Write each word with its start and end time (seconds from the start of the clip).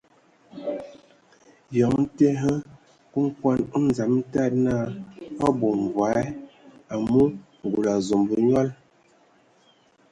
Eyɔŋ 1.75 1.95
tə 2.17 2.25
ndə 2.27 2.27
hm 2.41 2.57
nkɔkɔŋ 3.09 3.57
o 3.75 3.77
nə 3.85 3.91
dzam 3.95 4.13
tadi 4.31 4.57
na 4.65 4.75
o 5.41 5.45
abɔ 5.49 5.67
mvoa, 5.83 6.21
amu 6.93 7.21
ngul 7.65 7.85
azombo 7.95 8.35
nyɔl. 8.47 8.67